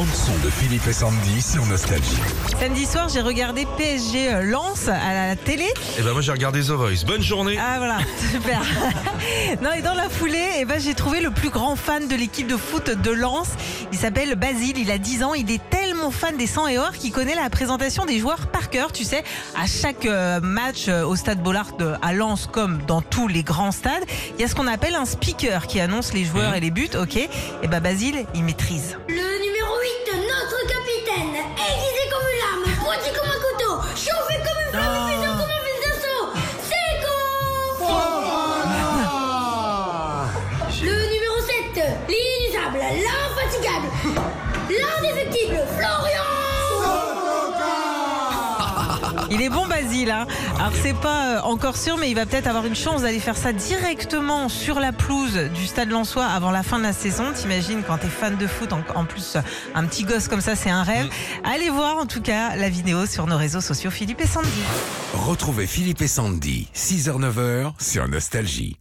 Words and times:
bande 0.00 0.14
son 0.14 0.32
de 0.42 0.50
Philippe 0.50 0.86
et 0.86 0.94
Sandy 0.94 1.42
sur 1.42 1.66
Nostalgie. 1.66 2.16
Samedi 2.58 2.86
soir, 2.86 3.10
j'ai 3.10 3.20
regardé 3.20 3.66
PSG 3.76 4.32
euh, 4.32 4.42
Lens 4.42 4.88
à 4.88 5.12
la 5.12 5.36
télé. 5.36 5.66
Et 5.98 6.02
ben 6.02 6.12
moi 6.12 6.22
j'ai 6.22 6.32
regardé 6.32 6.62
The 6.62 6.70
Voice. 6.70 7.04
Bonne 7.06 7.20
journée. 7.22 7.58
Ah 7.60 7.76
voilà, 7.76 7.98
super. 8.32 8.62
non 9.62 9.72
et 9.72 9.82
dans 9.82 9.92
la 9.92 10.08
foulée, 10.08 10.48
eh 10.58 10.64
ben, 10.64 10.80
j'ai 10.80 10.94
trouvé 10.94 11.20
le 11.20 11.30
plus 11.30 11.50
grand 11.50 11.76
fan 11.76 12.08
de 12.08 12.14
l'équipe 12.14 12.46
de 12.46 12.56
foot 12.56 12.88
de 12.88 13.10
Lens. 13.10 13.48
Il 13.92 13.98
s'appelle 13.98 14.36
Basile, 14.36 14.78
il 14.78 14.90
a 14.90 14.96
10 14.96 15.22
ans, 15.22 15.34
il 15.34 15.50
est 15.50 15.60
tellement 15.68 16.10
fan 16.10 16.34
des 16.38 16.46
100 16.46 16.68
et 16.68 16.78
or 16.78 16.92
qu'il 16.92 17.12
connaît 17.12 17.34
la 17.34 17.50
présentation 17.50 18.06
des 18.06 18.18
joueurs 18.18 18.46
par 18.46 18.70
cœur. 18.70 18.92
Tu 18.92 19.04
sais, 19.04 19.22
à 19.54 19.66
chaque 19.66 20.06
euh, 20.06 20.40
match 20.40 20.86
euh, 20.88 21.04
au 21.04 21.14
stade 21.14 21.42
Bollard 21.42 21.72
à 22.00 22.14
Lens 22.14 22.48
comme 22.50 22.78
dans 22.86 23.02
tous 23.02 23.28
les 23.28 23.42
grands 23.42 23.72
stades, 23.72 24.04
il 24.38 24.40
y 24.40 24.44
a 24.44 24.48
ce 24.48 24.54
qu'on 24.54 24.66
appelle 24.66 24.94
un 24.94 25.04
speaker 25.04 25.66
qui 25.66 25.78
annonce 25.78 26.14
les 26.14 26.24
joueurs 26.24 26.54
et 26.54 26.60
les 26.60 26.70
buts, 26.70 26.88
ok 26.98 27.16
Et 27.16 27.68
ben 27.68 27.80
Basile, 27.80 28.24
il 28.34 28.44
maîtrise. 28.44 28.96
Le 29.06 29.29
comme 32.98 33.30
un 33.30 33.38
couteau, 33.38 33.74
chauffé 33.94 34.34
comme 34.42 34.60
une 34.66 34.70
flamme, 34.72 35.06
puissant 35.06 35.34
comme 35.38 35.50
un 35.50 35.62
fil 35.64 35.78
d'assaut, 35.80 36.26
c'est 36.60 36.90
Le 40.82 40.94
numéro 41.12 41.38
7, 41.40 41.86
l'inusable, 42.08 42.78
l'infatigable, 42.80 43.88
l'indéfectible, 44.68 45.58
Florian 45.76 46.19
Il 49.30 49.42
est 49.42 49.48
bon 49.48 49.66
Basile, 49.66 50.10
hein 50.10 50.26
Alors 50.56 50.72
c'est 50.82 50.94
pas 50.94 51.36
euh, 51.36 51.40
encore 51.42 51.76
sûr, 51.76 51.96
mais 51.96 52.10
il 52.10 52.14
va 52.14 52.26
peut-être 52.26 52.48
avoir 52.48 52.66
une 52.66 52.74
chance 52.74 53.02
d'aller 53.02 53.20
faire 53.20 53.36
ça 53.36 53.52
directement 53.52 54.48
sur 54.48 54.80
la 54.80 54.92
pelouse 54.92 55.38
du 55.54 55.66
Stade 55.66 55.90
Lensois 55.90 56.26
avant 56.26 56.50
la 56.50 56.64
fin 56.64 56.78
de 56.78 56.82
la 56.82 56.92
saison. 56.92 57.32
T'imagines 57.32 57.82
quand 57.86 57.98
t'es 57.98 58.08
fan 58.08 58.36
de 58.36 58.46
foot, 58.48 58.72
en, 58.72 58.82
en 58.94 59.04
plus 59.04 59.36
euh, 59.36 59.40
un 59.74 59.86
petit 59.86 60.02
gosse 60.02 60.26
comme 60.26 60.40
ça, 60.40 60.56
c'est 60.56 60.70
un 60.70 60.82
rêve. 60.82 61.08
Allez 61.44 61.70
voir 61.70 61.98
en 61.98 62.06
tout 62.06 62.20
cas 62.20 62.56
la 62.56 62.68
vidéo 62.68 63.06
sur 63.06 63.26
nos 63.26 63.36
réseaux 63.36 63.60
sociaux 63.60 63.90
Philippe 63.90 64.20
et 64.20 64.26
Sandy. 64.26 64.48
Retrouvez 65.14 65.68
Philippe 65.68 66.02
et 66.02 66.08
Sandy, 66.08 66.68
6h-9h 66.74 67.72
sur 67.78 68.08
Nostalgie. 68.08 68.79